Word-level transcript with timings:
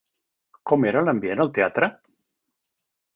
Com 0.69 0.87
era 0.91 1.03
l'ambient 1.09 1.43
al 1.45 1.51
teatre? 1.59 1.91